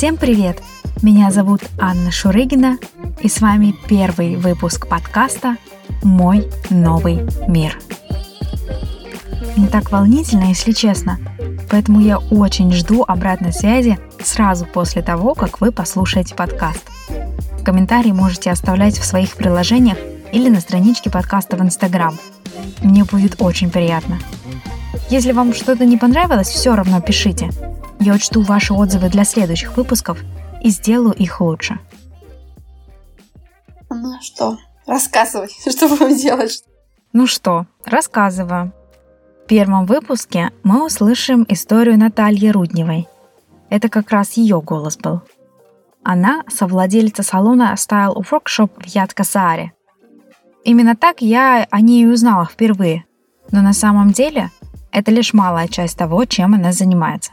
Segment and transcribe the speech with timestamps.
[0.00, 0.62] Всем привет!
[1.02, 2.78] Меня зовут Анна Шурыгина,
[3.20, 5.58] и с вами первый выпуск подкаста
[6.02, 7.78] «Мой новый мир».
[9.58, 11.18] Не так волнительно, если честно,
[11.68, 16.88] поэтому я очень жду обратной связи сразу после того, как вы послушаете подкаст.
[17.62, 19.98] Комментарии можете оставлять в своих приложениях
[20.32, 22.18] или на страничке подкаста в Инстаграм.
[22.82, 24.18] Мне будет очень приятно.
[25.10, 27.50] Если вам что-то не понравилось, все равно пишите.
[28.00, 30.18] Я учту ваши отзывы для следующих выпусков
[30.62, 31.78] и сделаю их лучше.
[33.90, 36.64] Ну что, рассказывай, что будем делать?
[37.12, 38.72] Ну что, рассказываю.
[39.44, 43.06] В первом выпуске мы услышим историю Натальи Рудневой.
[43.68, 45.20] Это как раз ее голос был.
[46.02, 49.72] Она совладельца салона Style Workshop в Яткасааре.
[50.64, 53.04] Именно так я о ней узнала впервые.
[53.50, 54.50] Но на самом деле
[54.90, 57.32] это лишь малая часть того, чем она занимается.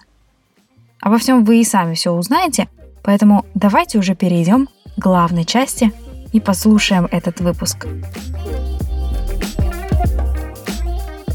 [1.02, 2.68] Обо всем вы и сами все узнаете,
[3.04, 4.68] поэтому давайте уже перейдем
[4.98, 5.92] к главной части
[6.34, 7.88] и послушаем этот выпуск.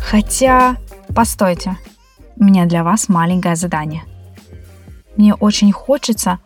[0.01, 0.77] Хотя,
[1.15, 1.77] постойте,
[2.37, 4.03] у меня для вас маленькое задание.
[5.17, 6.39] Мне очень хочется,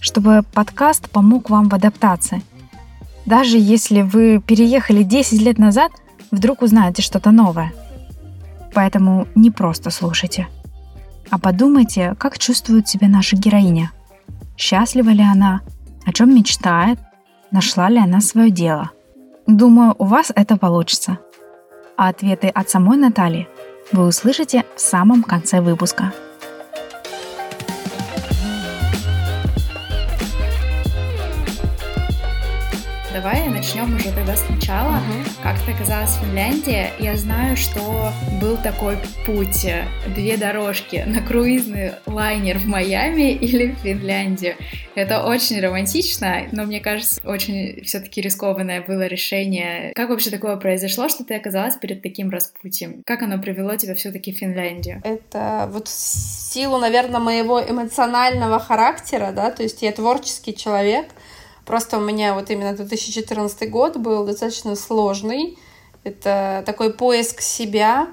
[0.00, 2.42] чтобы подкаст помог вам в адаптации.
[3.26, 5.92] Даже если вы переехали 10 лет назад,
[6.30, 7.72] вдруг узнаете что-то новое.
[8.74, 10.46] Поэтому не просто слушайте,
[11.30, 13.92] а подумайте, как чувствует себя наша героиня.
[14.56, 15.60] Счастлива ли она?
[16.04, 16.98] О чем мечтает?
[17.50, 18.90] Нашла ли она свое дело?
[19.46, 21.18] Думаю, у вас это получится.
[21.96, 23.48] А ответы от самой Натальи
[23.92, 26.12] вы услышите в самом конце выпуска.
[33.22, 34.92] Давай начнем уже тогда сначала.
[34.92, 35.42] Угу.
[35.42, 36.88] Как ты оказалась в Финляндии?
[36.98, 38.96] Я знаю, что был такой
[39.26, 44.54] путь, э, две дорожки на круизный лайнер в Майами или в Финляндию.
[44.94, 49.92] Это очень романтично, но мне кажется, очень все-таки рискованное было решение.
[49.94, 53.02] Как вообще такое произошло, что ты оказалась перед таким распутьем?
[53.04, 55.02] Как оно привело тебя все-таки в Финляндию?
[55.04, 61.08] Это вот силу, наверное, моего эмоционального характера, да, то есть я творческий человек,
[61.66, 65.58] Просто у меня вот именно 2014 год был достаточно сложный.
[66.04, 68.08] Это такой поиск себя.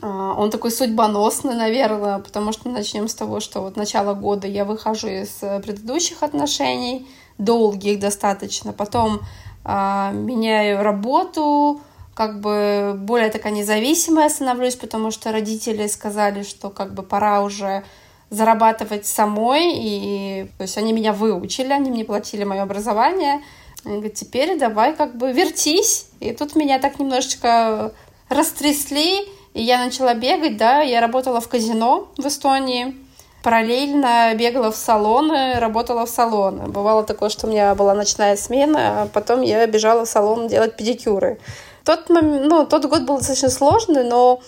[0.00, 4.64] А, он такой судьбоносный, наверное, потому что начнем с того, что вот начало года я
[4.64, 5.28] выхожу из
[5.62, 7.08] предыдущих отношений,
[7.38, 9.20] долгих достаточно, потом
[9.64, 11.80] а, меняю работу,
[12.14, 17.84] как бы более такая независимая становлюсь, потому что родители сказали, что как бы пора уже
[18.30, 23.42] зарабатывать самой, и то есть они меня выучили, они мне платили мое образование.
[23.84, 26.08] Они говорят, теперь давай как бы вертись.
[26.20, 27.92] И тут меня так немножечко
[28.28, 32.94] растрясли, и я начала бегать, да, я работала в казино в Эстонии,
[33.42, 36.66] параллельно бегала в салоны, работала в салоны.
[36.66, 40.76] Бывало такое, что у меня была ночная смена, а потом я бежала в салон делать
[40.76, 41.38] педикюры.
[41.84, 44.42] Тот, ну, тот год был достаточно сложный, но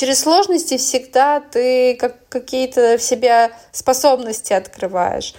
[0.00, 5.34] через сложности всегда ты как какие-то в себя способности открываешь.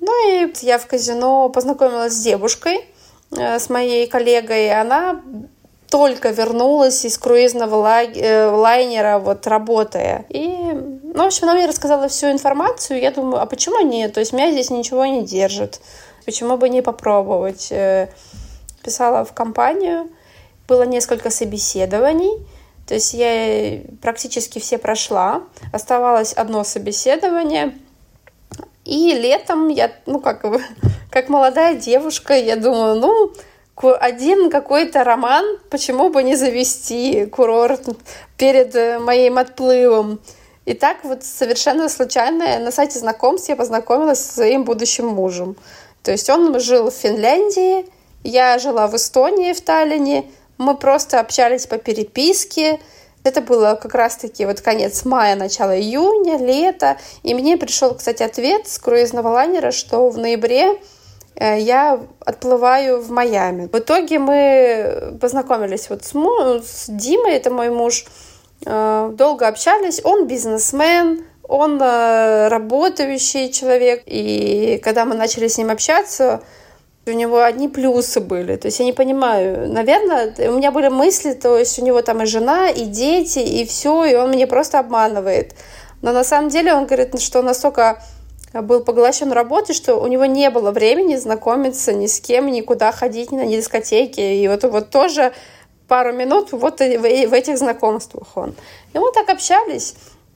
[0.00, 2.84] Ну и я в казино познакомилась с девушкой,
[3.30, 5.22] э, с моей коллегой, и она
[5.88, 10.24] только вернулась из круизного э, лайнера, вот работая.
[10.30, 13.00] И, ну, в общем, она мне рассказала всю информацию.
[13.00, 14.14] Я думаю, а почему нет?
[14.14, 15.80] То есть меня здесь ничего не держит.
[16.24, 17.68] Почему бы не попробовать?
[17.70, 18.08] Э,
[18.82, 20.08] писала в компанию.
[20.66, 22.44] Было несколько собеседований.
[22.92, 25.44] То есть я практически все прошла.
[25.72, 27.72] Оставалось одно собеседование.
[28.84, 30.44] И летом я, ну, как,
[31.10, 33.32] как молодая девушка, я думаю, ну,
[33.98, 37.88] один какой-то роман, почему бы не завести курорт
[38.36, 40.20] перед э, моим отплывом.
[40.66, 45.56] И так вот совершенно случайно на сайте знакомств я познакомилась со своим будущим мужем.
[46.02, 47.86] То есть он жил в Финляндии,
[48.22, 50.26] я жила в Эстонии, в Таллине,
[50.62, 52.80] мы просто общались по переписке.
[53.24, 56.96] Это было как раз-таки вот конец мая, начало июня, лето.
[57.22, 60.80] И мне пришел, кстати, ответ с круизного лайнера, что в ноябре
[61.36, 63.68] э, я отплываю в Майами.
[63.72, 68.06] В итоге мы познакомились вот с, му- с Димой, это мой муж,
[68.66, 70.00] э, долго общались.
[70.04, 74.02] Он бизнесмен, он э, работающий человек.
[74.06, 76.42] И когда мы начали с ним общаться,
[77.06, 78.56] у него одни плюсы были.
[78.56, 79.68] То есть я не понимаю.
[79.72, 83.64] Наверное, у меня были мысли, то есть у него там и жена, и дети, и
[83.66, 85.54] все, и он меня просто обманывает.
[86.00, 88.02] Но на самом деле он говорит, что он настолько
[88.52, 93.32] был поглощен работой, что у него не было времени знакомиться ни с кем, никуда ходить,
[93.32, 94.20] на дискотеки.
[94.20, 95.32] И вот, вот тоже
[95.88, 96.84] пару минут вот в
[97.34, 98.54] этих знакомствах он.
[98.92, 99.94] И мы так общались.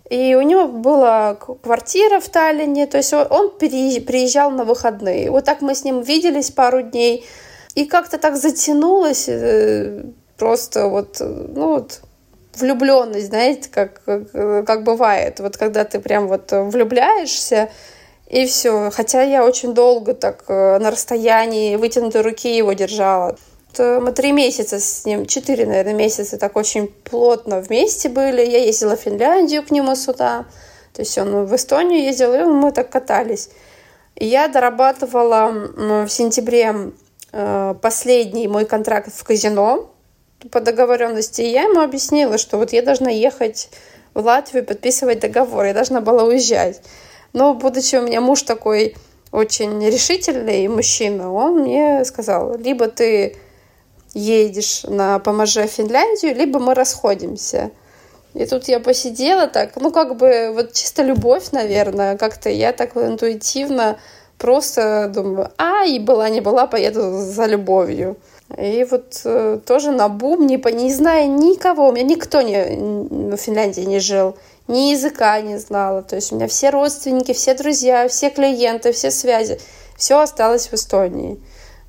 [0.08, 5.31] И у него была квартира в Таллине, то есть он приезжал на выходные.
[5.31, 7.26] Вот так мы с ним виделись пару дней.
[7.75, 10.05] И как-то так затянулось, э,
[10.38, 12.00] просто вот, ну вот,
[12.55, 14.32] влюбленность, знаете, как, как,
[14.67, 15.41] как бывает.
[15.41, 17.69] Вот когда ты прям вот влюбляешься,
[18.29, 18.91] и все.
[18.93, 23.37] Хотя я очень долго так э, на расстоянии вытянутой руки его держала.
[23.78, 28.40] Мы три месяца с ним, четыре, наверное, месяца так очень плотно вместе были.
[28.44, 30.46] Я ездила в Финляндию к нему сюда.
[30.93, 33.50] То есть он в Эстонию ездил, и мы так катались.
[34.14, 35.52] Я дорабатывала
[36.06, 36.93] в сентябре
[37.32, 39.90] э, последний мой контракт в казино
[40.50, 41.43] по договоренности.
[41.43, 43.69] И я ему объяснила, что вот я должна ехать
[44.14, 46.81] в Латвию, подписывать договор, я должна была уезжать.
[47.34, 48.96] Но будучи у меня муж такой
[49.32, 53.37] очень решительный мужчина, он мне сказал, либо ты
[54.18, 57.70] едешь на поможе Финляндию, либо мы расходимся.
[58.34, 62.96] И тут я посидела так, ну как бы вот чисто любовь, наверное, как-то я так
[62.96, 63.98] интуитивно
[64.36, 68.16] просто думаю, а, и была не была, поеду за любовью.
[68.58, 73.36] И вот э, тоже на бум, не, не зная никого, у меня никто не, в
[73.36, 74.36] Финляндии не жил
[74.69, 76.02] ни языка не знала.
[76.02, 79.58] То есть у меня все родственники, все друзья, все клиенты, все связи,
[79.96, 81.38] все осталось в Эстонии.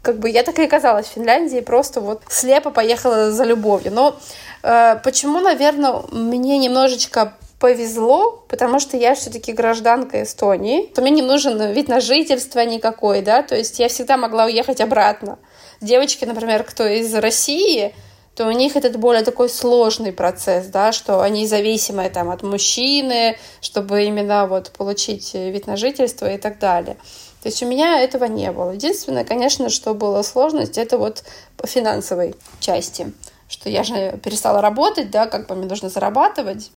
[0.01, 3.91] Как бы я так и оказалась в Финляндии, просто вот слепо поехала за любовью.
[3.91, 4.17] Но
[4.63, 10.85] э, почему, наверное, мне немножечко повезло, потому что я все-таки гражданка Эстонии.
[10.93, 14.79] То мне не нужен вид на жительство никакой, да, то есть я всегда могла уехать
[14.79, 15.39] обратно.
[15.81, 17.93] Девочки, например, кто из России,
[18.35, 23.37] то у них это более такой сложный процесс, да, что они зависимы там от мужчины,
[23.61, 26.97] чтобы именно вот получить вид на жительство и так далее.
[27.41, 28.71] То есть у меня этого не было.
[28.71, 31.23] Единственное, конечно, что было сложность, это вот
[31.55, 33.13] по финансовой части,
[33.47, 36.71] что я же перестала работать, да, как бы мне нужно зарабатывать.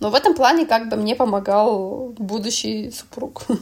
[0.00, 3.44] Но в этом плане как бы мне помогал будущий супруг.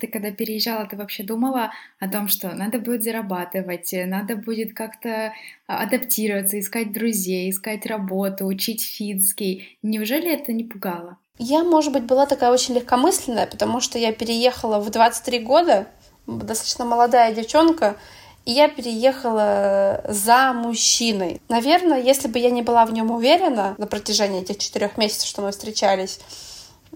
[0.00, 1.70] Ты когда переезжала, ты вообще думала
[2.00, 5.32] о том, что надо будет зарабатывать, надо будет как-то
[5.68, 9.78] а, адаптироваться, искать друзей, искать работу, учить финский.
[9.82, 11.16] Неужели это не пугало?
[11.38, 15.86] Я, может быть, была такая очень легкомысленная, потому что я переехала в 23 года,
[16.26, 17.96] достаточно молодая девчонка,
[18.44, 21.40] и я переехала за мужчиной.
[21.48, 25.42] Наверное, если бы я не была в нем уверена на протяжении этих четырех месяцев, что
[25.42, 26.20] мы встречались,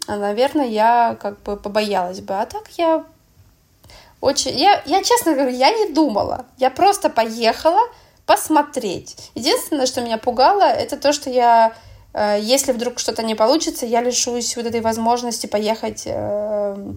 [0.06, 2.34] наверное, я как бы побоялась бы.
[2.34, 3.04] А так я
[4.20, 4.52] очень...
[4.52, 6.46] Я, я честно говорю, я не думала.
[6.58, 7.80] Я просто поехала
[8.26, 9.16] посмотреть.
[9.34, 11.74] Единственное, что меня пугало, это то, что я
[12.40, 16.94] если вдруг что-то не получится, я лишусь вот этой возможности поехать э,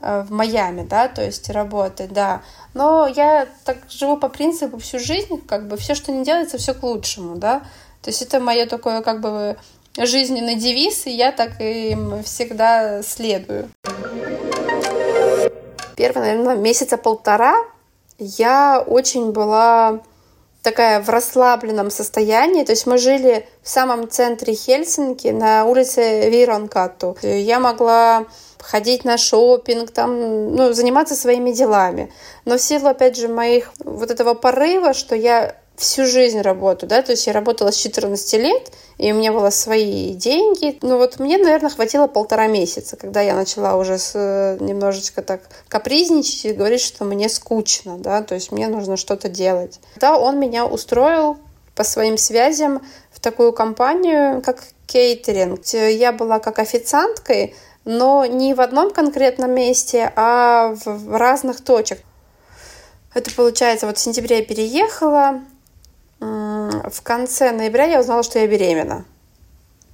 [0.00, 2.42] э, в Майами, да, то есть работать, да.
[2.74, 6.74] Но я так живу по принципу всю жизнь, как бы все, что не делается, все
[6.74, 7.60] к лучшему, да.
[8.02, 9.56] То есть это мое такое как бы
[9.96, 13.70] жизненный девиз, и я так им всегда следую.
[15.96, 17.56] Первые, наверное, месяца полтора
[18.18, 20.00] я очень была
[20.66, 22.64] такая в расслабленном состоянии.
[22.64, 27.16] То есть мы жили в самом центре Хельсинки, на улице Виронкату.
[27.22, 28.26] Я могла
[28.58, 32.12] ходить на шопинг, там, ну, заниматься своими делами.
[32.44, 37.02] Но в силу, опять же, моих вот этого порыва, что я всю жизнь работаю, да,
[37.02, 40.78] то есть я работала с 14 лет, и у меня было свои деньги.
[40.82, 45.42] Ну вот мне, наверное, хватило полтора месяца, когда я начала уже с, э, немножечко так
[45.68, 49.80] капризничать и говорить, что мне скучно, да, то есть мне нужно что-то делать.
[49.96, 51.36] Да, он меня устроил
[51.74, 52.80] по своим связям
[53.10, 55.64] в такую компанию, как кейтеринг.
[55.66, 57.54] Я была как официанткой,
[57.84, 61.98] но не в одном конкретном месте, а в разных точках.
[63.14, 65.40] Это получается, вот в сентябре я переехала,
[66.20, 69.04] в конце ноября я узнала, что я беременна.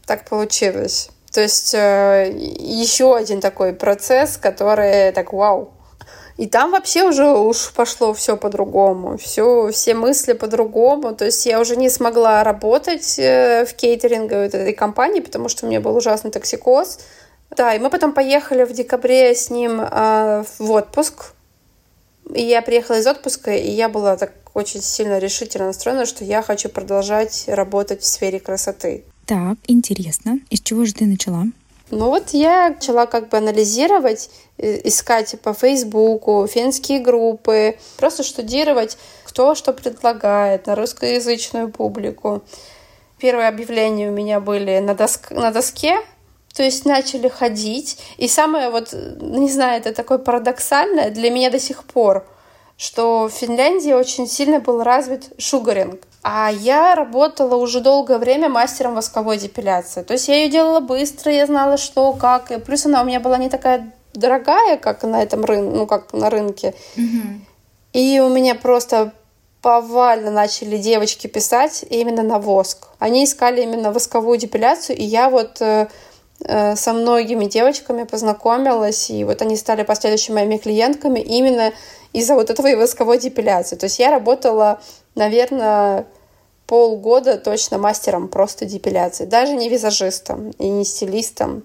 [0.07, 1.11] Так получилось.
[1.33, 5.73] То есть э, еще один такой процесс, который так вау.
[6.37, 11.15] И там вообще уже уж пошло все по-другому, все, все мысли по-другому.
[11.15, 15.69] То есть я уже не смогла работать э, в кейтеринговой этой компании, потому что у
[15.69, 17.01] меня был ужасный токсикоз.
[17.57, 21.33] Да, и мы потом поехали в декабре с ним э, в отпуск.
[22.35, 26.43] И я приехала из отпуска, и я была так очень сильно решительно настроена, что я
[26.43, 29.05] хочу продолжать работать в сфере красоты.
[29.27, 30.41] Так, интересно.
[30.51, 31.45] Из чего же ты начала?
[31.91, 39.55] Ну вот я начала как бы анализировать, искать по Фейсбуку, финские группы, просто штудировать, кто
[39.55, 42.43] что предлагает на русскоязычную публику.
[43.19, 45.99] Первые объявления у меня были на, доск, на доске,
[46.55, 47.99] то есть начали ходить.
[48.17, 52.27] И самое вот, не знаю, это такое парадоксальное для меня до сих пор,
[52.83, 56.01] что в Финляндии очень сильно был развит шугаринг.
[56.25, 60.03] А я работала уже долгое время мастером восковой депиляции.
[60.03, 62.51] То есть я ее делала быстро, я знала, что, как.
[62.51, 66.13] И плюс она у меня была не такая дорогая, как на этом рынке, ну, как
[66.13, 66.75] на рынке.
[66.97, 67.47] Мгм.
[67.93, 69.13] И у меня просто
[69.61, 72.89] повально начали девочки писать именно на воск.
[72.99, 75.87] Они искали именно восковую депиляцию, и я вот э,
[76.45, 81.73] э, со многими девочками познакомилась, и вот они стали последующими моими клиентками именно
[82.13, 83.77] из-за вот этого и восковой депиляции.
[83.77, 84.81] То есть я работала,
[85.15, 86.07] наверное,
[86.67, 91.65] полгода точно мастером просто депиляции, даже не визажистом и не стилистом.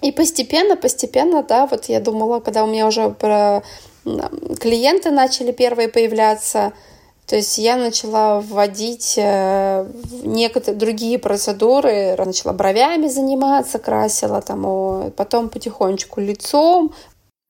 [0.00, 3.62] И постепенно, постепенно, да, вот я думала, когда у меня уже про
[4.60, 6.72] клиенты начали первые появляться,
[7.26, 9.86] то есть я начала вводить э,
[10.22, 16.94] некоторые другие процедуры, начала бровями заниматься, красила там, потом потихонечку лицом,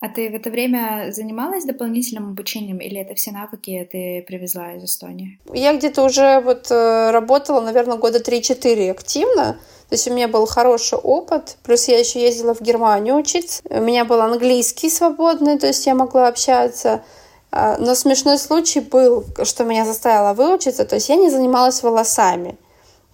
[0.00, 4.84] А ты в это время занималась дополнительным обучением или это все навыки ты привезла из
[4.84, 5.40] Эстонии?
[5.52, 9.58] Я где-то уже вот э, работала, наверное, года 3-4 активно.
[9.88, 11.56] То есть у меня был хороший опыт.
[11.64, 13.60] Плюс я еще ездила в Германию учиться.
[13.70, 17.02] У меня был английский свободный, то есть я могла общаться.
[17.50, 20.84] А, Но смешной случай был, что меня заставило выучиться.
[20.84, 22.56] То есть я не занималась волосами.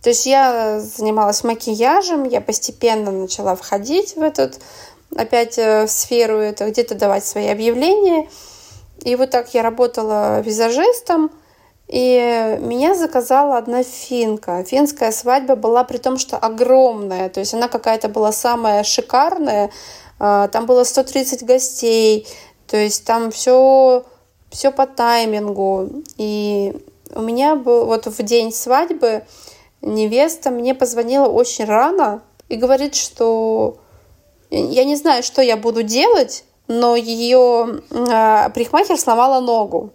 [0.02, 4.60] То есть я занималась макияжем, я постепенно начала входить в этот,
[5.16, 8.28] опять э, в сферу, это где-то давать свои объявления.
[9.04, 11.30] И вот так я работала визажистом,
[11.88, 14.64] и меня заказала одна финка.
[14.64, 19.71] Финская свадьба была при том, что огромная, то есть она какая-то была самая шикарная.
[20.18, 22.26] А, Там было 130 гостей,
[22.66, 24.04] то есть там все,
[24.50, 26.02] все по таймингу.
[26.16, 26.75] И
[27.14, 29.25] у меня был вот в день свадьбы
[29.85, 33.78] невеста мне позвонила очень рано и говорит, что
[34.54, 39.90] я не знаю, что я буду делать, но ее э, парикмахер сломала ногу.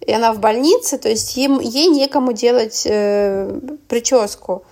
[0.00, 4.62] И она в больнице, то есть им, ей некому делать э, прическу.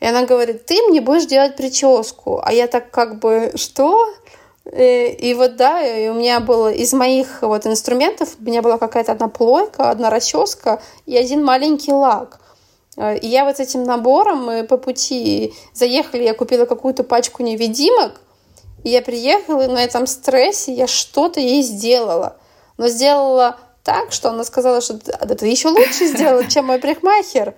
[0.00, 2.40] И она говорит, ты мне будешь делать прическу.
[2.42, 3.98] А я так как бы, что?
[4.64, 8.78] Э, И вот да, и у меня было из моих вот инструментов, у меня была
[8.78, 12.40] какая-то одна плойка, одна расческа и один маленький лак.
[12.96, 18.20] Э, И я вот этим набором мы по пути заехали, я купила какую-то пачку невидимок,
[18.86, 22.36] и я приехала, и на этом стрессе я что-то ей сделала.
[22.78, 27.56] Но сделала так, что она сказала, что «Да ты еще лучше сделала, чем мой парикмахер.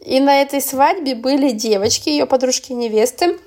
[0.00, 3.40] И на этой свадьбе были девочки, ее подружки невесты,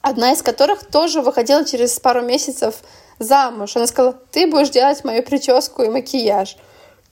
[0.00, 2.84] одна из которых тоже выходила через пару месяцев
[3.18, 3.74] замуж.
[3.74, 6.56] Она сказала, ты будешь делать мою прическу и макияж.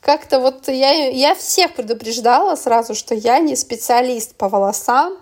[0.02, 5.18] Как-то вот я, я всех предупреждала сразу, что я не специалист по волосам,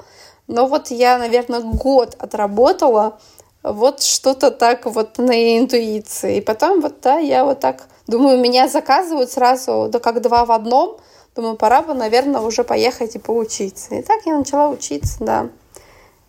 [0.47, 3.19] но вот я, наверное, год отработала
[3.65, 6.37] вот что-то так вот на интуиции.
[6.37, 10.53] И потом вот, да, я вот так думаю, меня заказывают сразу, да как два в
[10.53, 10.99] одном.
[11.35, 13.97] Думаю, пора бы, наверное, уже поехать и поучиться.
[13.97, 15.49] И так я начала учиться, да.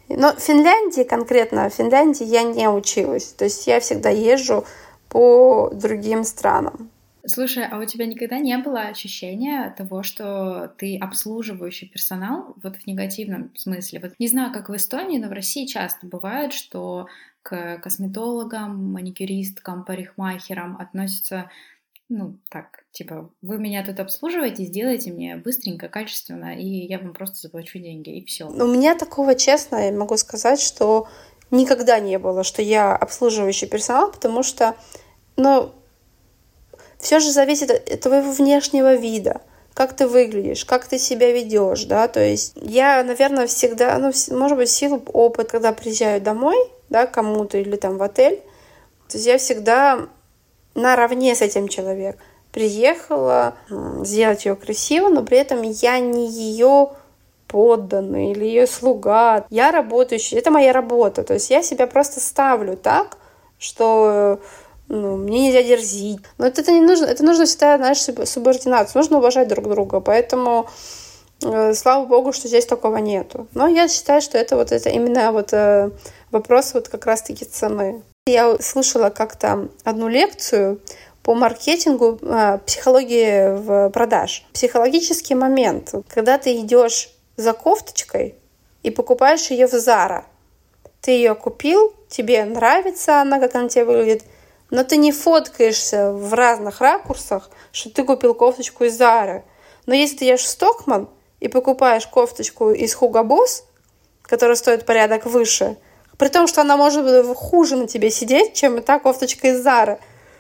[0.08, 3.26] Но в Финляндии конкретно, в Финляндии я не училась.
[3.26, 4.64] То есть я всегда езжу
[5.10, 6.90] по другим странам.
[7.28, 12.88] Слушай, а у тебя никогда не было ощущения того, что ты обслуживающий персонал, вот в
[12.88, 14.00] негативном смысле?
[14.00, 17.08] Вот не знаю, как в Эстонии, но в России часто бывает, что
[17.42, 21.50] к косметологам, маникюристкам, парикмахерам относятся,
[22.10, 27.36] ну, так, типа, вы меня тут обслуживаете, сделайте мне быстренько, качественно, и я вам просто
[27.38, 28.46] заплачу деньги, и все.
[28.46, 31.08] У меня такого, честно, я могу сказать, что
[31.50, 34.76] никогда не было, что я обслуживающий персонал, потому что,
[35.36, 35.72] ну,
[37.06, 39.42] все же зависит от твоего внешнего вида,
[39.76, 44.58] как ты выглядишь, как ты себя ведешь, да, то есть я, наверное, всегда, ну, может
[44.58, 46.58] быть, силу опыта, когда приезжаю домой,
[46.90, 48.38] да, кому-то или там в отель,
[49.08, 50.08] то есть я всегда
[50.74, 52.20] наравне с этим человеком.
[52.52, 53.54] Приехала
[54.02, 56.90] сделать ее красиво, но при этом я не ее
[57.48, 59.46] подданный или ее слуга.
[59.52, 61.24] Я работающий, это моя работа.
[61.24, 63.18] То есть я себя просто ставлю так,
[63.60, 64.40] что
[64.88, 66.20] ну, мне нельзя дерзить.
[66.38, 69.02] Но это, это не нужно, это нужно всегда, знаешь, суб- субординацию.
[69.02, 70.00] Нужно уважать друг друга.
[70.00, 70.68] Поэтому
[71.44, 73.48] э, слава богу, что здесь такого нету.
[73.54, 75.90] Но я считаю, что это вот это именно вот э,
[76.32, 78.04] вопрос вот как раз-таки цены.
[78.28, 80.80] Я слушала как-то одну лекцию
[81.24, 84.46] по маркетингу э, психологии в продаж.
[84.54, 88.36] Психологический момент, когда ты идешь за кофточкой
[88.84, 90.26] и покупаешь ее в Зара.
[91.02, 94.24] Ты ее купил, тебе нравится она, как она тебе выглядит,
[94.76, 99.46] но ты не фоткаешься в разных ракурсах, что ты купил кофточку из Зары.
[99.86, 101.08] Но если ты едешь Стокман
[101.40, 103.64] и покупаешь кофточку из Hugo Boss,
[104.24, 105.78] которая стоит порядок выше,
[106.18, 109.98] при том, что она может хуже на тебе сидеть, чем та кофточка из Зары,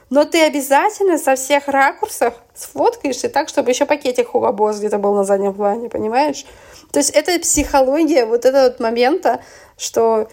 [0.10, 5.16] но ты обязательно со всех ракурсов сфоткаешься так, чтобы еще пакетик Hugo Boss где-то был
[5.16, 6.46] на заднем плане, понимаешь?
[6.92, 9.42] То есть это психология вот этого вот момента,
[9.78, 10.28] что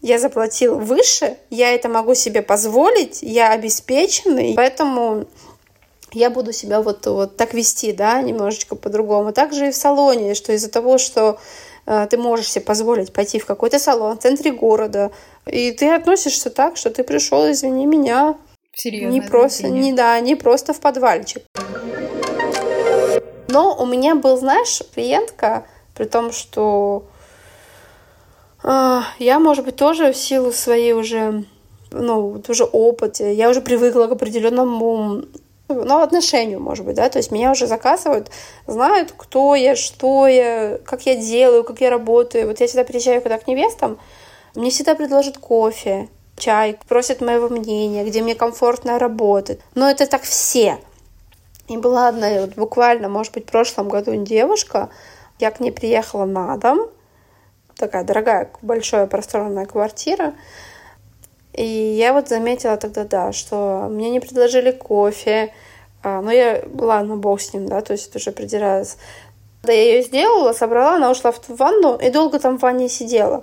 [0.00, 5.26] я заплатил выше, я это могу себе позволить, я обеспеченный, поэтому
[6.12, 9.32] я буду себя вот, вот так вести, да, немножечко по-другому.
[9.32, 11.38] Также и в салоне, что из-за того, что
[11.86, 15.10] э, ты можешь себе позволить пойти в какой-то салон в центре города,
[15.46, 18.36] и ты относишься так, что ты пришел, извини меня,
[18.72, 21.42] Серьезно, не просто, не да, не просто в подвальчик.
[23.48, 27.04] Но у меня был, знаешь, клиентка, при том, что
[28.66, 31.44] я, может быть, тоже в силу своей уже,
[31.92, 35.22] ну, уже опыта, я уже привыкла к определенному
[35.68, 38.30] ну, отношению, может быть, да, то есть меня уже заказывают,
[38.66, 42.46] знают, кто я, что я, как я делаю, как я работаю.
[42.46, 43.98] Вот я всегда приезжаю куда к невестам,
[44.54, 49.60] мне всегда предложат кофе, чай, просят моего мнения, где мне комфортно работать.
[49.74, 50.78] Но это так все.
[51.68, 54.88] И была одна, вот буквально, может быть, в прошлом году девушка,
[55.40, 56.88] я к ней приехала на дом,
[57.76, 60.34] такая дорогая, большая просторная квартира,
[61.52, 65.52] и я вот заметила тогда, да, что мне не предложили кофе,
[66.02, 68.96] а, но я, ладно, бог с ним, да, то есть уже придираюсь.
[69.62, 73.42] Да, я ее сделала, собрала, она ушла в ванну и долго там в ванне сидела.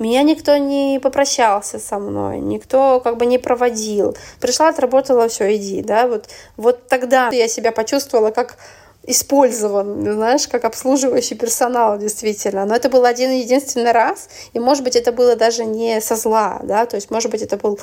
[0.00, 4.16] Меня никто не попрощался со мной, никто как бы не проводил.
[4.40, 8.56] Пришла, отработала, все, иди, да, вот, вот тогда я себя почувствовала как
[9.06, 12.64] использован, знаешь, как обслуживающий персонал действительно.
[12.64, 16.60] Но это был один единственный раз, и, может быть, это было даже не со зла,
[16.62, 17.78] да, то есть, может быть, это был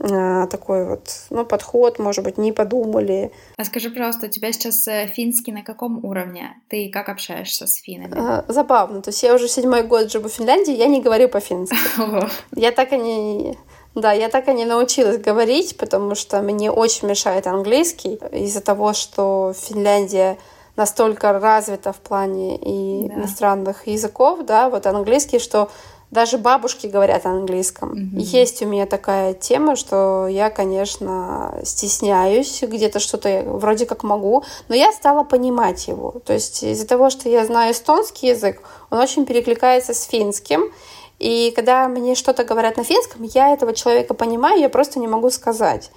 [0.00, 3.30] э, такой вот, ну, подход, может быть, не подумали.
[3.56, 6.56] А скажи, пожалуйста, у тебя сейчас э, финский на каком уровне?
[6.68, 8.14] Ты как общаешься с финами?
[8.16, 11.76] А, забавно, то есть я уже седьмой год живу в Финляндии, я не говорю по-фински.
[12.56, 13.58] Я так и не...
[13.94, 18.92] Да, я так и не научилась говорить, потому что мне очень мешает английский из-за того,
[18.92, 20.36] что Финляндия
[20.76, 23.14] настолько развита в плане и да.
[23.14, 25.70] иностранных языков, да, вот английский, что
[26.10, 27.92] даже бабушки говорят английском.
[27.92, 28.20] Mm-hmm.
[28.20, 34.76] Есть у меня такая тема, что я, конечно, стесняюсь, где-то что-то вроде как могу, но
[34.76, 36.14] я стала понимать его.
[36.24, 40.70] То есть из-за того, что я знаю эстонский язык, он очень перекликается с финским,
[41.18, 45.30] и когда мне что-то говорят на финском, я этого человека понимаю, я просто не могу
[45.30, 45.90] сказать.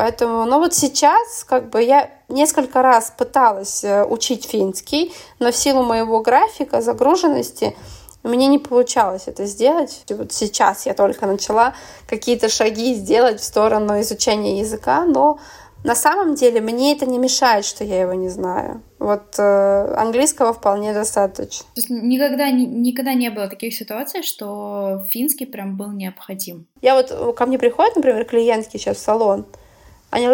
[0.00, 5.54] Поэтому, ну вот сейчас, как бы я несколько раз пыталась э, учить финский, но в
[5.54, 7.76] силу моего графика, загруженности,
[8.22, 10.04] мне не получалось это сделать.
[10.08, 11.74] И вот сейчас я только начала
[12.08, 15.38] какие-то шаги сделать в сторону изучения языка, но
[15.84, 18.80] на самом деле мне это не мешает, что я его не знаю.
[18.98, 21.66] Вот э, английского вполне достаточно.
[21.74, 26.66] То есть никогда, ни, никогда не было таких ситуаций, что финский прям был необходим?
[26.80, 29.44] Я вот, э, ко мне приходят, например, клиентки сейчас в салон,
[30.10, 30.28] они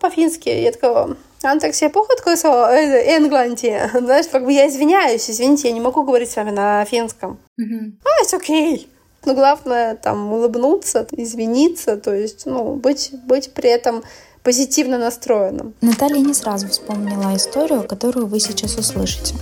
[0.00, 3.90] по-фински, я такая, он так себе походку Энгланди.
[3.98, 7.38] Знаешь, как бы я извиняюсь, извините, я не могу говорить с вами на финском.
[7.58, 8.86] А, it's okay.
[9.24, 14.02] Но главное там улыбнуться, извиниться, то есть, ну, быть, быть при этом
[14.42, 15.74] позитивно настроенным.
[15.80, 19.34] Наталья не сразу вспомнила историю, которую вы сейчас услышите.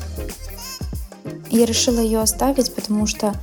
[1.51, 3.35] Я решила ее оставить, потому что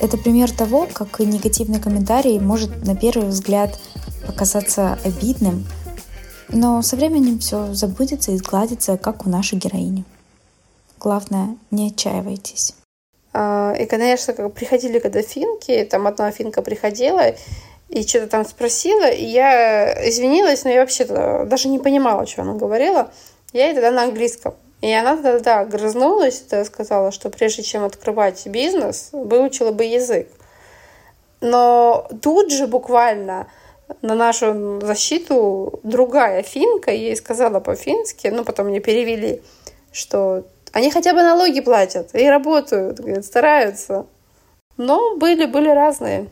[0.00, 3.78] это пример того, как негативный комментарий может на первый взгляд
[4.26, 5.66] показаться обидным,
[6.48, 10.04] но со временем все забудется и сгладится, как у нашей героини.
[10.98, 12.74] Главное, не отчаивайтесь.
[13.32, 17.34] А, и, конечно, как приходили когда финки, там одна финка приходила
[17.88, 22.54] и что-то там спросила, и я извинилась, но я вообще даже не понимала, что она
[22.54, 23.10] говорила.
[23.52, 24.54] Я ей тогда на английском.
[24.84, 30.28] И она тогда, да, грызнулась, тогда сказала, что прежде чем открывать бизнес, выучила бы язык.
[31.40, 33.46] Но тут же буквально
[34.02, 39.40] на нашу защиту другая финка ей сказала по-фински, ну, потом мне перевели,
[39.90, 44.04] что они хотя бы налоги платят и работают, говорят, стараются.
[44.76, 46.28] Но были, были разные.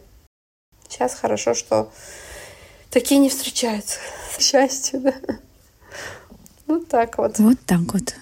[0.91, 1.91] Сейчас хорошо, что
[2.91, 3.99] такие не встречаются.
[4.37, 5.15] К счастью, да.
[6.67, 7.39] Ну, так вот.
[7.39, 8.15] Вот так вот.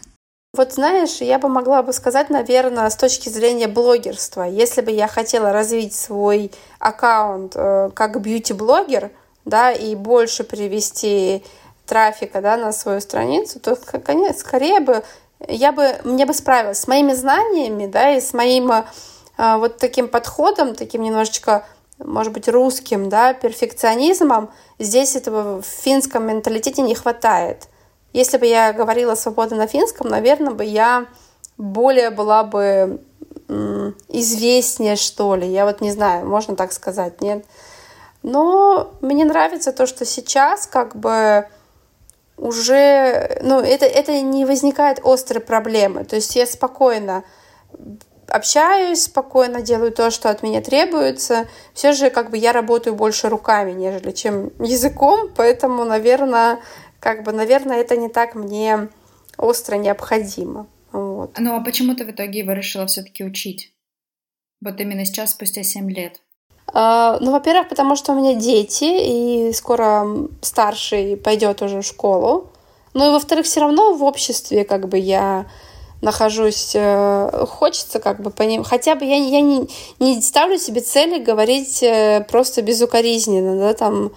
[0.52, 5.06] Вот знаешь, я бы могла бы сказать, наверное, с точки зрения блогерства, если бы я
[5.06, 9.12] хотела развить свой аккаунт э, как бьюти-блогер,
[9.44, 11.44] да, и больше привести
[11.86, 15.04] трафика, да, на свою страницу, то, конечно, скорее бы
[15.46, 18.84] я бы, мне бы справилась с моими знаниями, да, и с моим э,
[19.36, 21.64] вот таким подходом, таким немножечко,
[21.98, 24.50] может быть, русским, да, перфекционизмом.
[24.80, 27.68] Здесь этого в финском менталитете не хватает.
[28.12, 31.07] Если бы я говорила свободно на финском, наверное, бы я
[31.57, 33.01] более была бы
[34.09, 35.46] известнее, что ли.
[35.49, 37.44] Я вот не знаю, можно так сказать, нет?
[38.23, 41.46] Но мне нравится то, что сейчас как бы
[42.37, 46.05] уже, ну, это, это не возникает острой проблемы.
[46.05, 47.25] То есть я спокойно
[48.29, 51.49] общаюсь, спокойно делаю то, что от меня требуется.
[51.75, 56.61] Все же как бы я работаю больше руками, нежели чем языком, поэтому, наверное,
[57.00, 58.88] как бы, наверное, это не так мне
[59.36, 60.66] остро необходимо.
[60.92, 61.38] Вот.
[61.38, 63.72] Ну а почему ты в итоге его решила все-таки учить?
[64.60, 66.20] Вот именно сейчас, спустя 7 лет.
[66.72, 70.06] Uh, ну, во-первых, потому что у меня дети, и скоро
[70.40, 72.52] старший пойдет уже в школу.
[72.94, 75.46] Ну и во-вторых, все равно в обществе как бы я
[76.00, 80.80] нахожусь, э, хочется как бы по ним, хотя бы я, я не, не ставлю себе
[80.80, 84.12] цели говорить э, просто безукоризненно, да, там,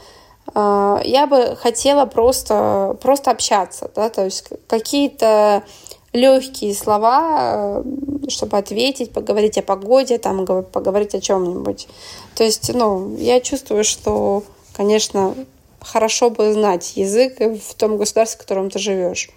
[0.53, 5.63] я бы хотела просто, просто общаться, да, то есть какие-то
[6.11, 7.83] легкие слова,
[8.27, 11.87] чтобы ответить, поговорить о погоде, там, поговорить о чем-нибудь.
[12.35, 14.43] То есть, ну, я чувствую, что,
[14.75, 15.33] конечно,
[15.81, 19.29] хорошо бы знать язык в том государстве, в котором ты живешь.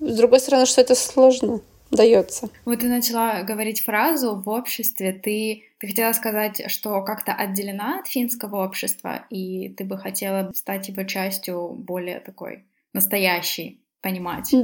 [0.00, 2.48] С другой стороны, что это сложно дается.
[2.64, 5.12] Вот ты начала говорить фразу в обществе.
[5.12, 10.88] Ты, ты хотела сказать, что как-то отделена от финского общества, и ты бы хотела стать
[10.88, 14.54] его частью более такой настоящей, понимать.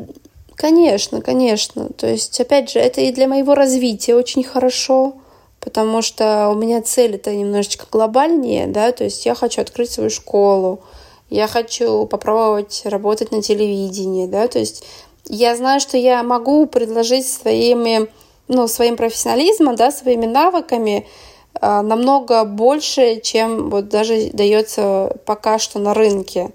[0.56, 1.88] Конечно, конечно.
[1.90, 5.20] То есть, опять же, это и для моего развития очень хорошо,
[5.60, 10.10] потому что у меня цель это немножечко глобальнее, да, то есть я хочу открыть свою
[10.10, 10.82] школу,
[11.30, 14.84] я хочу попробовать работать на телевидении, да, то есть
[15.28, 18.08] я знаю, что я могу предложить своими,
[18.48, 21.06] ну, своим профессионализмом, да, своими навыками
[21.60, 26.50] э, намного больше, чем вот даже дается пока что на рынке.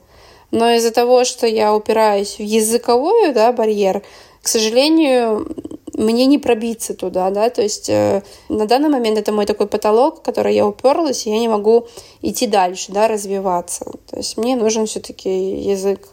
[0.51, 4.03] Но из-за того, что я упираюсь в языковой да, барьер,
[4.41, 5.47] к сожалению,
[5.93, 10.19] мне не пробиться туда, да, то есть э, на данный момент это мой такой потолок,
[10.19, 11.87] в который я уперлась, и я не могу
[12.21, 13.85] идти дальше, да, развиваться.
[14.09, 16.07] То есть мне нужен все-таки язык